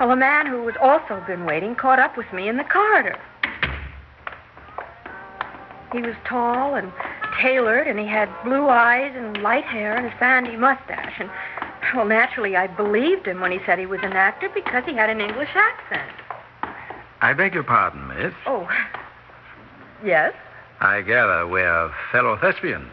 Well, 0.00 0.10
a 0.10 0.16
man 0.16 0.46
who 0.46 0.66
had 0.66 0.76
also 0.76 1.22
been 1.26 1.44
waiting 1.44 1.74
caught 1.74 1.98
up 1.98 2.16
with 2.16 2.32
me 2.32 2.48
in 2.48 2.56
the 2.56 2.64
corridor. 2.64 3.18
He 5.92 6.00
was 6.00 6.14
tall 6.24 6.74
and 6.74 6.92
tailored, 7.40 7.86
and 7.88 7.98
he 7.98 8.06
had 8.06 8.28
blue 8.44 8.68
eyes 8.68 9.12
and 9.16 9.42
light 9.42 9.64
hair 9.64 9.96
and 9.96 10.06
a 10.06 10.18
sandy 10.18 10.56
mustache. 10.56 11.14
And, 11.18 11.30
well, 11.94 12.04
naturally, 12.04 12.56
I 12.56 12.66
believed 12.66 13.26
him 13.26 13.40
when 13.40 13.50
he 13.50 13.58
said 13.64 13.78
he 13.78 13.86
was 13.86 14.00
an 14.02 14.12
actor 14.12 14.48
because 14.54 14.84
he 14.84 14.94
had 14.94 15.10
an 15.10 15.20
English 15.20 15.50
accent. 15.54 16.12
I 17.20 17.32
beg 17.32 17.54
your 17.54 17.64
pardon, 17.64 18.06
miss. 18.08 18.34
Oh, 18.46 18.68
yes? 20.04 20.34
I 20.80 21.00
gather 21.00 21.46
we're 21.46 21.90
fellow 22.12 22.36
thespians. 22.36 22.92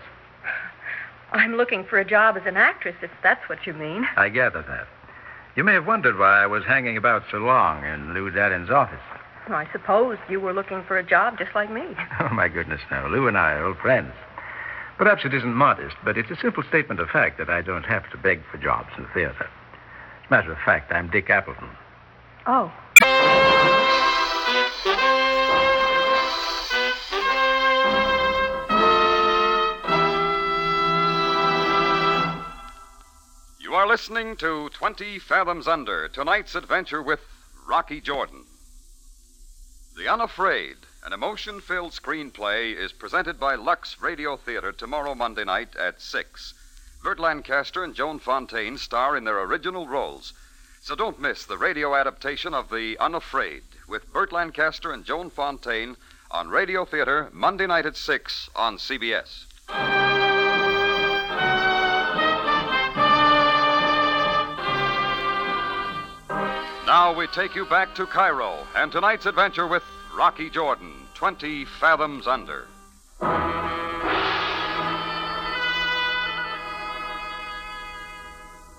I'm 1.31 1.55
looking 1.55 1.83
for 1.83 1.99
a 1.99 2.05
job 2.05 2.37
as 2.37 2.43
an 2.45 2.57
actress, 2.57 2.95
if 3.01 3.11
that's 3.21 3.47
what 3.49 3.67
you 3.67 3.73
mean. 3.73 4.07
I 4.15 4.29
gather 4.29 4.63
that. 4.63 4.87
You 5.55 5.63
may 5.63 5.73
have 5.73 5.87
wondered 5.87 6.19
why 6.19 6.43
I 6.43 6.47
was 6.47 6.65
hanging 6.65 6.97
about 6.97 7.23
so 7.31 7.37
long 7.37 7.85
in 7.85 8.13
Lou 8.13 8.29
Darren's 8.29 8.69
office. 8.69 8.99
Well, 9.47 9.57
I 9.57 9.71
supposed 9.71 10.19
you 10.29 10.39
were 10.41 10.53
looking 10.53 10.83
for 10.83 10.97
a 10.97 11.03
job 11.03 11.37
just 11.37 11.55
like 11.55 11.71
me. 11.71 11.83
Oh, 12.19 12.29
my 12.29 12.47
goodness, 12.47 12.81
no. 12.91 13.07
Lou 13.07 13.27
and 13.27 13.37
I 13.37 13.53
are 13.53 13.65
old 13.65 13.77
friends. 13.77 14.11
Perhaps 14.97 15.23
it 15.25 15.33
isn't 15.33 15.53
modest, 15.53 15.95
but 16.03 16.17
it's 16.17 16.31
a 16.31 16.37
simple 16.41 16.63
statement 16.63 16.99
of 16.99 17.09
fact 17.09 17.37
that 17.37 17.49
I 17.49 17.61
don't 17.61 17.83
have 17.85 18.09
to 18.11 18.17
beg 18.17 18.41
for 18.51 18.57
jobs 18.57 18.89
in 18.97 19.03
the 19.03 19.09
theater. 19.09 19.43
As 19.43 20.27
a 20.27 20.33
matter 20.33 20.51
of 20.51 20.57
fact, 20.65 20.91
I'm 20.91 21.09
Dick 21.09 21.29
Appleton. 21.29 21.69
Oh. 22.47 22.71
Are 33.75 33.87
listening 33.87 34.37
to 34.37 34.69
20 34.69 35.19
Fathoms 35.19 35.67
Under, 35.67 36.07
tonight's 36.07 36.55
adventure 36.55 37.01
with 37.01 37.19
Rocky 37.67 37.99
Jordan. 37.99 38.45
The 39.97 40.07
Unafraid, 40.07 40.77
an 41.03 41.11
emotion 41.11 41.59
filled 41.59 41.91
screenplay, 41.91 42.73
is 42.73 42.93
presented 42.93 43.37
by 43.37 43.55
Lux 43.55 43.99
Radio 43.99 44.37
Theater 44.37 44.71
tomorrow, 44.71 45.13
Monday 45.13 45.43
night 45.43 45.75
at 45.75 45.99
6. 45.99 46.53
Burt 47.03 47.19
Lancaster 47.19 47.83
and 47.83 47.93
Joan 47.93 48.19
Fontaine 48.19 48.77
star 48.77 49.17
in 49.17 49.25
their 49.25 49.41
original 49.41 49.89
roles. 49.89 50.31
So 50.79 50.95
don't 50.95 51.19
miss 51.19 51.45
the 51.45 51.57
radio 51.57 51.95
adaptation 51.95 52.53
of 52.53 52.69
The 52.69 52.97
Unafraid 52.97 53.63
with 53.89 54.13
Burt 54.13 54.31
Lancaster 54.31 54.93
and 54.93 55.03
Joan 55.03 55.29
Fontaine 55.29 55.97
on 56.31 56.47
Radio 56.47 56.85
Theater 56.85 57.29
Monday 57.33 57.67
night 57.67 57.85
at 57.85 57.97
6 57.97 58.49
on 58.55 58.77
CBS. 58.77 60.04
Now 66.95 67.11
we 67.13 67.27
take 67.27 67.55
you 67.55 67.65
back 67.65 67.93
to 67.95 68.05
Cairo 68.05 68.65
and 68.73 68.89
tonight's 68.89 69.25
adventure 69.25 69.67
with 69.67 69.83
Rocky 70.15 70.49
Jordan, 70.49 70.93
20 71.13 71.65
Fathoms 71.65 72.25
Under. 72.25 72.67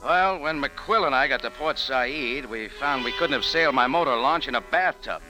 Well, 0.03 0.39
when 0.39 0.63
McQuill 0.63 1.05
and 1.05 1.15
I 1.15 1.29
got 1.29 1.43
to 1.43 1.51
Port 1.51 1.79
Said, 1.79 2.49
we 2.49 2.69
found 2.69 3.05
we 3.05 3.13
couldn't 3.13 3.35
have 3.35 3.45
sailed 3.45 3.75
my 3.75 3.87
motor 3.87 4.17
launch 4.17 4.49
in 4.49 4.55
a 4.55 4.63
bathtub. 4.63 5.21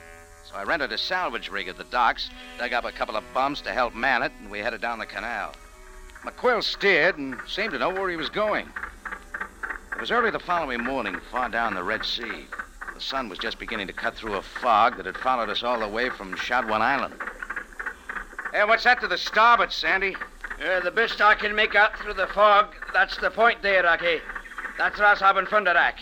So 0.45 0.55
I 0.55 0.63
rented 0.63 0.93
a 0.93 0.97
salvage 0.97 1.49
rig 1.49 1.67
at 1.67 1.77
the 1.77 1.83
docks, 1.83 2.29
dug 2.57 2.71
up 2.71 2.85
a 2.85 2.93
couple 2.93 3.17
of 3.17 3.25
bumps 3.33 3.59
to 3.63 3.73
help 3.73 3.95
man 3.95 4.23
it, 4.23 4.31
and 4.39 4.49
we 4.49 4.59
headed 4.59 4.79
down 4.79 4.97
the 4.97 5.05
canal. 5.05 5.51
McQuill 6.23 6.63
steered 6.63 7.17
and 7.17 7.37
seemed 7.47 7.73
to 7.73 7.79
know 7.79 7.89
where 7.89 8.09
he 8.09 8.15
was 8.15 8.29
going. 8.29 8.69
It 9.91 9.99
was 9.99 10.09
early 10.09 10.31
the 10.31 10.39
following 10.39 10.85
morning, 10.85 11.19
far 11.29 11.49
down 11.49 11.73
the 11.73 11.83
Red 11.83 12.05
Sea. 12.05 12.45
The 12.97 13.03
sun 13.03 13.29
was 13.29 13.37
just 13.37 13.59
beginning 13.59 13.85
to 13.85 13.93
cut 13.93 14.15
through 14.15 14.33
a 14.33 14.41
fog 14.41 14.97
that 14.97 15.05
had 15.05 15.17
followed 15.17 15.51
us 15.51 15.61
all 15.61 15.81
the 15.81 15.87
way 15.87 16.09
from 16.09 16.33
Shadwan 16.33 16.81
Island. 16.81 17.13
Hey, 18.51 18.63
what's 18.63 18.85
that 18.85 18.99
to 19.01 19.07
the 19.07 19.19
starboard, 19.19 19.71
Sandy? 19.71 20.15
Uh, 20.59 20.79
the 20.79 20.89
best 20.89 21.21
I 21.21 21.35
can 21.35 21.55
make 21.55 21.75
out 21.75 21.95
through 21.99 22.15
the 22.15 22.25
fog, 22.25 22.73
that's 22.93 23.15
the 23.17 23.29
point 23.29 23.61
there, 23.61 23.83
Rocky. 23.83 24.19
That's 24.79 24.99
Ras 24.99 25.19
Haben 25.19 25.45
Funderak. 25.45 25.93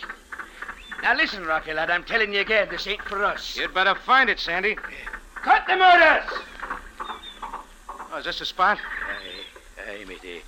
Now 1.03 1.17
listen, 1.17 1.45
Rocky 1.45 1.73
lad, 1.73 1.89
I'm 1.89 2.05
telling 2.05 2.33
you 2.33 2.39
again, 2.39 2.69
this 2.71 2.87
ain't 2.87 3.01
for 3.01 3.25
us. 3.25 3.57
You'd 3.57 3.73
better 3.73 3.95
find 3.95 4.29
it, 4.29 4.39
Sandy. 4.39 4.77
Cut 5.35 5.63
the 5.67 5.75
motors! 5.75 6.31
Oh, 8.13 8.19
is 8.19 8.23
this 8.23 8.39
the 8.39 8.45
spot? 8.45 8.77
Aye, 8.77 9.99
aye, 9.99 10.05
matey. 10.05 10.43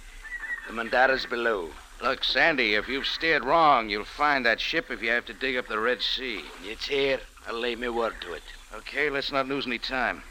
The 0.68 0.74
Mandara's 0.74 1.25
below. 1.25 1.72
Look, 2.01 2.24
Sandy, 2.24 2.75
if 2.75 2.88
you've 2.88 3.08
steered 3.08 3.44
wrong, 3.44 3.89
you'll 3.89 4.06
find 4.06 4.46
that 4.46 4.60
ship 4.60 4.92
if 4.92 5.01
you 5.01 5.10
have 5.10 5.25
to 5.25 5.34
dig 5.34 5.58
up 5.58 5.68
the 5.68 5.80
Red 5.80 6.01
Sea. 6.01 6.44
It's 6.63 6.88
here. 6.88 7.20
I'll 7.48 7.60
lay 7.60 7.75
me 7.75 7.89
word 7.89 8.13
to 8.22 8.34
it. 8.34 8.44
Okay, 8.75 9.10
let's 9.10 9.32
not 9.32 9.48
lose 9.48 9.66
any 9.66 9.80
time. 9.80 10.22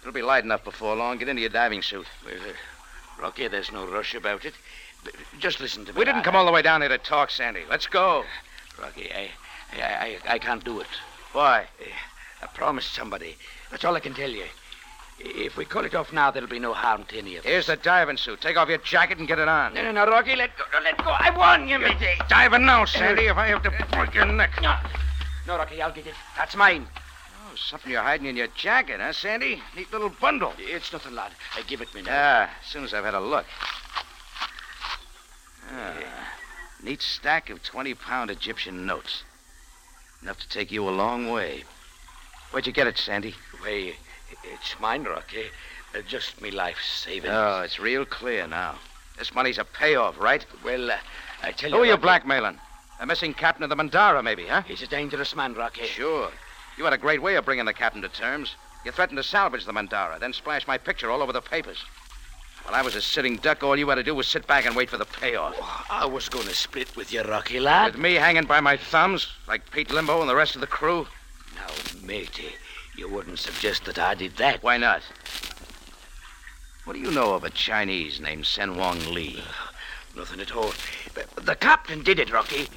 It'll 0.00 0.12
be 0.14 0.22
light 0.22 0.44
enough 0.44 0.64
before 0.64 0.96
long. 0.96 1.18
Get 1.18 1.28
into 1.28 1.42
your 1.42 1.50
diving 1.50 1.82
suit. 1.82 2.06
Well, 2.24 2.34
uh, 2.34 3.20
Rocky, 3.22 3.48
there's 3.48 3.70
no 3.72 3.86
rush 3.86 4.14
about 4.14 4.44
it. 4.44 4.54
But 5.02 5.14
just 5.38 5.60
listen 5.60 5.84
to 5.84 5.92
me. 5.92 5.98
We 5.98 6.04
didn't 6.04 6.20
I- 6.20 6.24
come 6.24 6.36
all 6.36 6.46
the 6.46 6.52
way 6.52 6.62
down 6.62 6.80
here 6.80 6.88
to 6.88 6.98
talk, 6.98 7.30
Sandy. 7.30 7.62
Let's 7.68 7.86
go. 7.86 8.24
Rocky, 8.80 9.10
I, 9.12 9.30
I, 9.76 9.82
I, 9.82 10.18
I 10.34 10.38
can't 10.38 10.64
do 10.64 10.80
it. 10.80 10.86
Why? 11.32 11.66
I 12.42 12.46
promised 12.46 12.94
somebody. 12.94 13.36
That's 13.70 13.84
all 13.84 13.94
I 13.94 14.00
can 14.00 14.14
tell 14.14 14.30
you. 14.30 14.44
If 15.18 15.56
we 15.56 15.64
call 15.64 15.84
it 15.84 15.94
off 15.94 16.12
now, 16.12 16.30
there'll 16.30 16.48
be 16.48 16.58
no 16.58 16.74
harm 16.74 17.04
to 17.04 17.18
any 17.18 17.36
of 17.36 17.44
us. 17.44 17.50
Here's 17.50 17.66
the 17.66 17.76
diving 17.76 18.16
suit. 18.16 18.40
Take 18.40 18.56
off 18.56 18.68
your 18.68 18.78
jacket 18.78 19.18
and 19.18 19.28
get 19.28 19.38
it 19.38 19.48
on. 19.48 19.74
No, 19.74 19.82
no, 19.82 19.92
no, 19.92 20.06
Rocky, 20.10 20.34
let 20.34 20.56
go. 20.56 20.64
Let 20.82 20.98
go. 20.98 21.10
I 21.10 21.30
warn 21.36 21.68
you, 21.68 21.78
matey. 21.78 22.14
Diving 22.28 22.66
now, 22.66 22.84
Sandy, 22.84 23.26
if 23.26 23.36
I 23.36 23.48
have 23.48 23.62
to 23.62 23.70
break 23.92 24.14
your 24.14 24.26
neck. 24.26 24.50
No. 24.60 24.74
No, 25.46 25.56
Rocky, 25.56 25.80
I'll 25.80 25.92
get 25.92 26.06
it. 26.06 26.14
That's 26.36 26.56
mine. 26.56 26.86
Oh, 27.46 27.54
something 27.56 27.92
you're 27.92 28.02
hiding 28.02 28.26
in 28.26 28.36
your 28.36 28.48
jacket, 28.48 29.00
huh, 29.00 29.12
Sandy? 29.12 29.62
Neat 29.76 29.92
little 29.92 30.10
bundle. 30.20 30.52
It's 30.58 30.92
nothing, 30.92 31.14
lad. 31.14 31.32
I 31.56 31.62
give 31.62 31.80
it 31.80 31.94
me 31.94 32.02
now. 32.02 32.10
Ah, 32.12 32.50
as 32.60 32.66
soon 32.66 32.84
as 32.84 32.92
I've 32.92 33.04
had 33.04 33.14
a 33.14 33.20
look. 33.20 33.46
Ah, 35.70 35.94
neat 36.82 37.02
stack 37.02 37.50
of 37.50 37.62
20 37.62 37.94
pound 37.94 38.30
Egyptian 38.30 38.84
notes. 38.84 39.22
Enough 40.22 40.40
to 40.40 40.48
take 40.48 40.72
you 40.72 40.88
a 40.88 40.90
long 40.90 41.30
way. 41.30 41.64
Where'd 42.50 42.66
you 42.66 42.72
get 42.72 42.86
it, 42.86 42.98
Sandy? 42.98 43.34
Why, 43.60 43.94
it's 44.42 44.78
mine, 44.80 45.04
Rocky. 45.04 45.44
Uh, 45.94 46.00
just 46.02 46.40
me 46.40 46.50
life 46.50 46.78
savings. 46.82 47.32
Oh, 47.34 47.62
it's 47.62 47.78
real 47.78 48.04
clear 48.04 48.46
now. 48.46 48.76
This 49.18 49.34
money's 49.34 49.58
a 49.58 49.64
payoff, 49.64 50.18
right? 50.18 50.44
Well, 50.64 50.90
uh, 50.90 50.96
I 51.42 51.52
tell 51.52 51.70
you. 51.70 51.76
Who 51.76 51.82
are 51.82 51.86
you 51.86 51.96
blackmailing? 51.96 52.58
A 53.00 53.06
missing 53.06 53.34
captain 53.34 53.62
of 53.62 53.70
the 53.70 53.76
Mandara, 53.76 54.22
maybe, 54.22 54.46
huh? 54.46 54.62
He's 54.62 54.82
a 54.82 54.86
dangerous 54.86 55.36
man, 55.36 55.54
Rocky. 55.54 55.86
Sure. 55.86 56.30
You 56.76 56.84
had 56.84 56.92
a 56.92 56.98
great 56.98 57.22
way 57.22 57.36
of 57.36 57.44
bringing 57.44 57.64
the 57.64 57.72
captain 57.72 58.02
to 58.02 58.08
terms. 58.08 58.54
You 58.84 58.92
threatened 58.92 59.18
to 59.18 59.22
salvage 59.22 59.64
the 59.64 59.72
Mandara, 59.72 60.18
then 60.18 60.32
splash 60.32 60.66
my 60.66 60.78
picture 60.78 61.10
all 61.10 61.22
over 61.22 61.32
the 61.32 61.40
papers. 61.40 61.84
While 62.64 62.74
I 62.74 62.82
was 62.82 62.94
a 62.94 63.02
sitting 63.02 63.36
duck, 63.36 63.62
all 63.62 63.76
you 63.76 63.88
had 63.88 63.96
to 63.96 64.02
do 64.02 64.14
was 64.14 64.26
sit 64.26 64.46
back 64.46 64.64
and 64.64 64.74
wait 64.74 64.90
for 64.90 64.96
the 64.96 65.04
payoff. 65.04 65.54
I 65.90 66.06
was 66.06 66.28
going 66.28 66.46
to 66.46 66.54
split 66.54 66.96
with 66.96 67.12
you, 67.12 67.22
Rocky, 67.22 67.60
lad. 67.60 67.92
With 67.92 68.00
me 68.00 68.14
hanging 68.14 68.46
by 68.46 68.60
my 68.60 68.76
thumbs, 68.76 69.28
like 69.46 69.70
Pete 69.70 69.90
Limbo 69.90 70.20
and 70.20 70.30
the 70.30 70.34
rest 70.34 70.54
of 70.54 70.60
the 70.60 70.66
crew? 70.66 71.06
Now, 71.54 71.66
matey, 72.02 72.54
you 72.96 73.08
wouldn't 73.08 73.38
suggest 73.38 73.84
that 73.86 73.98
I 73.98 74.14
did 74.14 74.36
that. 74.36 74.62
Why 74.62 74.76
not? 74.76 75.02
What 76.84 76.94
do 76.94 76.98
you 77.00 77.10
know 77.10 77.34
of 77.34 77.44
a 77.44 77.50
Chinese 77.50 78.20
named 78.20 78.46
Sen 78.46 78.76
Wong 78.76 78.98
Lee? 79.12 79.42
Nothing 80.16 80.40
at 80.40 80.54
all. 80.54 80.72
But 81.14 81.44
the 81.44 81.54
captain 81.56 82.02
did 82.02 82.18
it, 82.18 82.30
Rocky. 82.32 82.68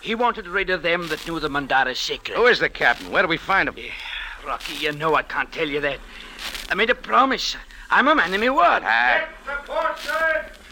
He 0.00 0.14
wanted 0.14 0.46
rid 0.46 0.70
of 0.70 0.82
them 0.82 1.08
that 1.08 1.26
knew 1.26 1.40
the 1.40 1.48
Mandara's 1.48 1.98
secret. 1.98 2.36
Who 2.36 2.46
is 2.46 2.60
the 2.60 2.68
captain? 2.68 3.10
Where 3.10 3.22
do 3.22 3.28
we 3.28 3.36
find 3.36 3.68
him? 3.68 3.76
Rocky, 4.46 4.74
you 4.74 4.92
know 4.92 5.14
I 5.16 5.22
can't 5.22 5.50
tell 5.52 5.68
you 5.68 5.80
that. 5.80 5.98
I 6.70 6.74
made 6.74 6.90
a 6.90 6.94
promise. 6.94 7.56
I'm 7.90 8.06
a 8.08 8.14
man 8.14 8.32
of 8.32 8.40
my 8.40 8.50
word. 8.50 8.82
Ah, 8.84 9.28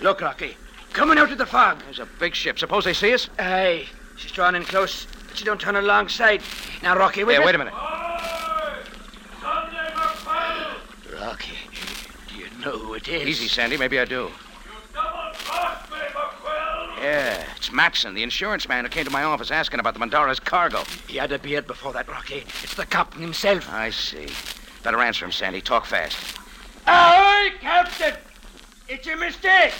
Look, 0.00 0.20
Rocky, 0.20 0.56
coming 0.92 1.18
out 1.18 1.32
of 1.32 1.38
the 1.38 1.46
fog. 1.46 1.80
there's 1.84 1.98
a 1.98 2.06
big 2.06 2.34
ship. 2.34 2.58
Suppose 2.58 2.84
they 2.84 2.92
see 2.92 3.12
us? 3.12 3.28
Aye, 3.38 3.86
she's 4.16 4.30
drawn 4.32 4.54
in 4.54 4.64
close, 4.64 5.06
but 5.28 5.36
she 5.36 5.44
don't 5.44 5.60
turn 5.60 5.76
alongside. 5.76 6.42
Now, 6.82 6.96
Rocky, 6.96 7.24
with 7.24 7.34
Here, 7.34 7.42
it- 7.42 7.46
wait 7.46 7.54
a 7.56 7.58
minute. 7.58 7.74
Rocky, 11.24 11.56
do 12.28 12.34
you 12.36 12.46
know 12.62 12.78
who 12.78 12.92
it 12.92 13.08
is? 13.08 13.26
Easy, 13.26 13.48
Sandy. 13.48 13.78
Maybe 13.78 13.98
I 13.98 14.04
do. 14.04 14.30
Yeah, 17.00 17.46
it's 17.56 17.72
Matson, 17.72 18.12
the 18.12 18.22
insurance 18.22 18.68
man 18.68 18.84
who 18.84 18.90
came 18.90 19.06
to 19.06 19.10
my 19.10 19.22
office 19.22 19.50
asking 19.50 19.80
about 19.80 19.94
the 19.94 20.00
Mandara's 20.00 20.38
cargo. 20.38 20.82
He 21.08 21.16
had 21.16 21.32
a 21.32 21.38
beard 21.38 21.66
before 21.66 21.94
that, 21.94 22.08
Rocky. 22.08 22.44
It's 22.62 22.74
the 22.74 22.84
captain 22.84 23.22
himself. 23.22 23.72
I 23.72 23.88
see. 23.88 24.26
Better 24.82 25.00
answer 25.00 25.24
him, 25.24 25.32
Sandy. 25.32 25.62
Talk 25.62 25.86
fast. 25.86 26.38
Ahoy, 26.86 27.52
Captain! 27.58 28.14
It's 28.86 29.06
a 29.06 29.16
mistake. 29.16 29.72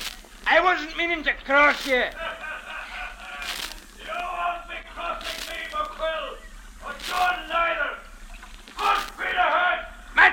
I 0.47 0.61
wasn't 0.61 0.97
meaning 0.97 1.23
to 1.25 1.35
cross 1.45 1.87
you. 1.87 2.05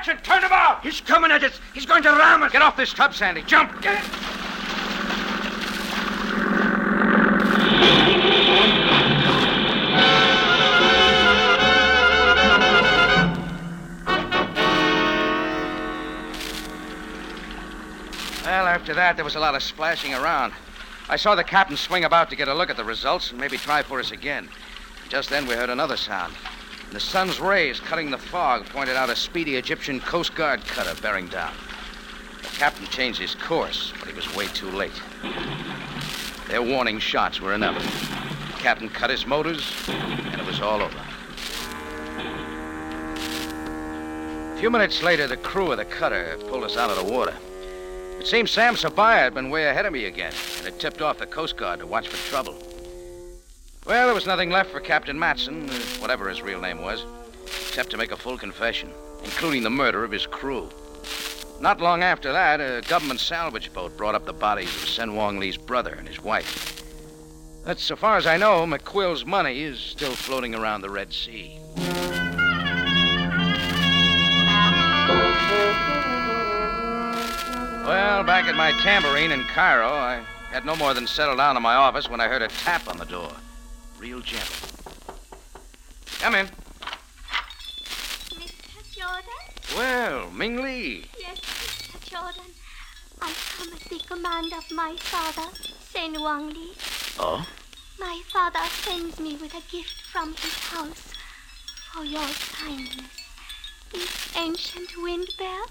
Watch 0.02 0.18
it! 0.18 0.24
Turn 0.24 0.44
about! 0.44 0.82
He's 0.82 1.00
coming 1.00 1.30
at 1.30 1.44
us. 1.44 1.60
He's 1.76 1.86
going 1.86 2.02
to 2.02 2.10
ram 2.10 2.42
us. 2.42 2.52
Get 2.52 2.64
off 2.64 2.76
this 2.76 2.92
tub, 2.92 3.14
Sandy. 3.14 3.44
Jump! 3.44 3.80
Get 3.84 4.04
it! 4.04 4.12
Well, 18.44 18.66
after 18.66 18.96
that, 18.96 19.14
there 19.18 19.24
was 19.24 19.36
a 19.36 19.40
lot 19.40 19.54
of 19.54 19.62
splashing 19.62 20.16
around. 20.16 20.54
I 21.10 21.16
saw 21.16 21.36
the 21.36 21.44
captain 21.44 21.78
swing 21.78 22.06
about 22.06 22.32
to 22.32 22.36
get 22.36 22.48
a 22.48 22.56
look 22.56 22.72
at 22.72 22.76
the 22.76 22.84
results 22.84 23.30
and 23.30 23.40
maybe 23.40 23.58
try 23.58 23.84
for 23.84 24.00
us 24.00 24.10
again. 24.10 24.50
Just 25.10 25.30
then, 25.30 25.46
we 25.46 25.54
heard 25.54 25.70
another 25.70 25.96
sound. 25.96 26.34
And 26.92 26.98
the 26.98 27.06
sun's 27.06 27.40
rays 27.40 27.80
cutting 27.80 28.12
the 28.12 28.18
fog 28.18 28.66
pointed 28.66 28.98
out 28.98 29.10
a 29.10 29.16
speedy 29.16 29.56
Egyptian 29.56 30.02
Coast 30.02 30.36
Guard 30.36 30.66
cutter 30.66 30.94
bearing 31.02 31.30
down. 31.30 31.54
The 32.42 32.50
captain 32.50 32.86
changed 32.88 33.18
his 33.18 33.34
course, 33.34 33.94
but 33.98 34.10
he 34.10 34.14
was 34.14 34.36
way 34.36 34.48
too 34.48 34.70
late. 34.70 35.02
Their 36.50 36.62
warning 36.62 37.00
shots 37.00 37.40
were 37.40 37.54
enough. 37.54 37.82
The 38.58 38.62
captain 38.62 38.90
cut 38.90 39.10
his 39.10 39.26
motors, 39.26 39.74
and 39.88 40.42
it 40.42 40.46
was 40.46 40.60
all 40.60 40.82
over. 40.82 40.98
A 44.54 44.58
few 44.60 44.70
minutes 44.70 45.02
later, 45.02 45.28
the 45.28 45.38
crew 45.38 45.72
of 45.72 45.78
the 45.78 45.86
cutter 45.86 46.38
pulled 46.50 46.66
us 46.66 46.76
out 46.76 46.90
of 46.90 46.98
the 46.98 47.10
water. 47.10 47.38
It 48.20 48.28
seems 48.28 48.52
Sam 48.52 48.76
Sabaya 48.76 49.20
had 49.20 49.34
been 49.34 49.50
way 49.50 49.68
ahead 49.68 49.86
of 49.86 49.94
me 49.94 50.08
again 50.08 50.34
and 50.58 50.66
had 50.66 50.78
tipped 50.78 51.02
off 51.02 51.20
the 51.20 51.26
Coast 51.26 51.56
Guard 51.56 51.80
to 51.80 51.88
watch 51.88 52.10
for 52.10 52.18
trouble. 52.30 52.58
Well, 53.88 54.06
there 54.06 54.14
was 54.14 54.28
nothing 54.28 54.52
left 54.52 54.70
for 54.70 54.80
Captain 54.80 55.18
Matson, 55.18 55.68
uh, 55.68 55.74
whatever 56.00 56.30
his 56.30 56.44
real 56.44 56.62
name 56.62 56.82
was, 56.82 57.04
except 57.46 57.90
to 57.90 57.98
make 57.98 58.12
a 58.12 58.18
full 58.18 58.38
confession, 58.38 58.92
including 59.24 59.64
the 59.64 59.72
murder 59.72 60.04
of 60.04 60.12
his 60.12 60.28
crew. 60.28 60.70
Not 61.60 61.82
long 61.82 62.04
after 62.04 62.32
that, 62.32 62.62
a 62.62 62.88
government 62.88 63.20
salvage 63.20 63.74
boat 63.74 63.98
brought 63.98 64.14
up 64.14 64.26
the 64.26 64.34
bodies 64.34 64.74
of 64.76 64.88
Sen 64.88 65.16
Wong 65.16 65.40
Lee's 65.40 65.58
brother 65.58 65.96
and 65.96 66.08
his 66.08 66.24
wife. 66.24 66.84
But 67.66 67.80
so 67.80 67.96
far 67.96 68.18
as 68.18 68.28
I 68.28 68.38
know, 68.38 68.66
McQuill's 68.66 69.26
money 69.26 69.62
is 69.62 69.80
still 69.80 70.14
floating 70.14 70.54
around 70.54 70.82
the 70.82 70.90
Red 70.90 71.12
Sea. 71.12 71.58
Well, 77.84 78.24
back 78.24 78.46
at 78.46 78.56
my 78.56 78.74
tambourine 78.84 79.32
in 79.32 79.44
Cairo, 79.46 79.90
I 79.90 80.24
had 80.52 80.66
no 80.66 80.76
more 80.76 80.94
than 80.94 81.08
settled 81.08 81.38
down 81.38 81.58
in 81.58 81.64
my 81.64 81.74
office 81.74 82.08
when 82.08 82.22
I 82.22 82.28
heard 82.28 82.44
a 82.44 82.48
tap 82.48 82.88
on 82.88 82.98
the 82.98 83.06
door. 83.06 83.32
Real 84.02 84.20
gentle. 84.22 84.68
Come 86.22 86.34
in. 86.34 86.48
Mr. 88.32 88.98
Jordan? 88.98 89.78
Well, 89.78 90.32
Ming 90.32 90.64
Lee. 90.64 91.06
Yes, 91.20 91.40
Mr. 91.40 92.10
Jordan. 92.10 92.52
I 93.22 93.32
come 93.56 93.72
at 93.72 93.80
the 93.82 94.00
command 94.00 94.54
of 94.54 94.72
my 94.72 94.96
father, 94.98 95.56
Sen 95.92 96.20
Wang 96.20 96.50
Lee. 96.50 96.74
Oh? 97.20 97.46
My 98.00 98.20
father 98.34 98.66
sends 98.82 99.20
me 99.20 99.36
with 99.36 99.54
a 99.54 99.62
gift 99.72 100.02
from 100.12 100.30
his 100.34 100.58
house 100.58 101.14
for 101.94 102.04
your 102.04 102.28
kindness. 102.54 103.06
This 103.94 104.36
ancient 104.36 104.90
wind 105.04 105.28
bell 105.38 105.66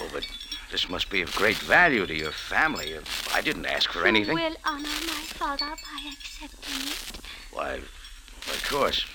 Oh, 0.00 0.08
but 0.12 0.26
this 0.70 0.88
must 0.88 1.10
be 1.10 1.22
of 1.22 1.34
great 1.34 1.56
value 1.56 2.06
to 2.06 2.14
your 2.14 2.32
family. 2.32 2.94
I 3.34 3.40
didn't 3.40 3.66
ask 3.66 3.90
for 3.90 4.06
anything. 4.06 4.36
You 4.36 4.44
will 4.44 4.56
honor 4.64 4.82
my 4.82 5.24
father 5.36 5.66
by 5.66 6.10
accepting 6.12 6.88
it. 6.88 7.25
Why, 7.56 7.76
of 7.76 8.66
course. 8.68 9.06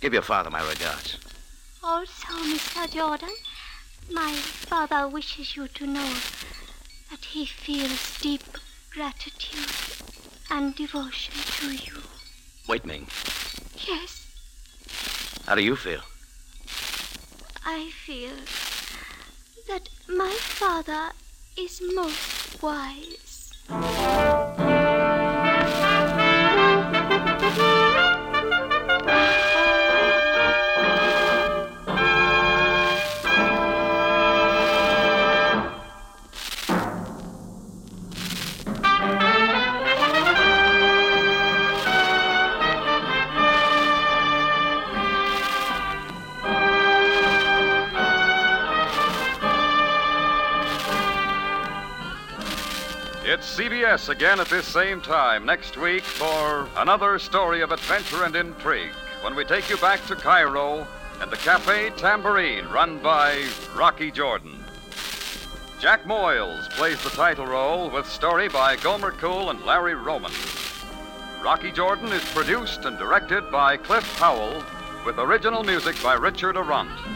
Give 0.00 0.12
your 0.12 0.22
father 0.22 0.50
my 0.50 0.68
regards. 0.68 1.16
Oh, 1.80 2.00
also, 2.00 2.34
Mr. 2.52 2.92
Jordan, 2.92 3.30
my 4.10 4.32
father 4.34 5.06
wishes 5.06 5.54
you 5.54 5.68
to 5.68 5.86
know 5.86 6.12
that 7.08 7.24
he 7.26 7.46
feels 7.46 8.18
deep 8.20 8.42
gratitude 8.90 9.70
and 10.50 10.74
devotion 10.74 11.34
to 11.60 11.72
you. 11.72 12.02
Wait, 12.66 12.84
Ming. 12.84 13.06
Yes, 13.86 14.26
How 15.46 15.54
do 15.54 15.62
you 15.62 15.76
feel? 15.76 16.00
I 17.64 17.90
feel 17.90 18.34
that 19.68 19.88
my 20.08 20.34
father 20.40 21.12
is 21.56 21.80
most 21.94 22.60
wise. 22.60 23.52
CBS 53.54 54.08
again 54.08 54.40
at 54.40 54.48
this 54.48 54.66
same 54.66 55.00
time 55.00 55.46
next 55.46 55.76
week 55.76 56.02
for 56.02 56.68
another 56.76 57.20
story 57.20 57.60
of 57.60 57.70
adventure 57.70 58.24
and 58.24 58.34
intrigue 58.34 58.90
when 59.22 59.36
we 59.36 59.44
take 59.44 59.70
you 59.70 59.76
back 59.76 60.04
to 60.06 60.16
Cairo 60.16 60.84
and 61.20 61.30
the 61.30 61.36
Cafe 61.36 61.90
Tambourine 61.90 62.66
run 62.66 62.98
by 62.98 63.46
Rocky 63.76 64.10
Jordan. 64.10 64.58
Jack 65.78 66.02
Moyles 66.02 66.68
plays 66.70 67.00
the 67.04 67.10
title 67.10 67.46
role 67.46 67.88
with 67.90 68.08
story 68.08 68.48
by 68.48 68.74
Gomer 68.74 69.12
Cool 69.12 69.50
and 69.50 69.64
Larry 69.64 69.94
Roman. 69.94 70.32
Rocky 71.40 71.70
Jordan 71.70 72.08
is 72.08 72.24
produced 72.32 72.86
and 72.86 72.98
directed 72.98 73.52
by 73.52 73.76
Cliff 73.76 74.18
Howell 74.18 74.64
with 75.06 75.20
original 75.20 75.62
music 75.62 75.94
by 76.02 76.14
Richard 76.14 76.56
Aurandt. 76.56 77.13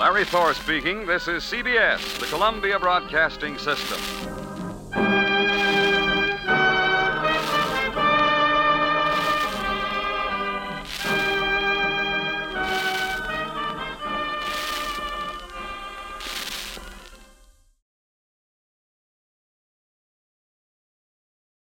Larry 0.00 0.24
Thor 0.24 0.54
speaking. 0.54 1.04
This 1.04 1.28
is 1.28 1.44
CBS, 1.44 2.18
the 2.20 2.24
Columbia 2.24 2.78
Broadcasting 2.78 3.58
System. 3.58 4.39